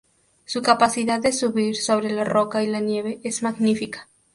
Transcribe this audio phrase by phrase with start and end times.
[0.45, 4.07] Su capacidad de subir sobre la roca y la nieve es magnífica.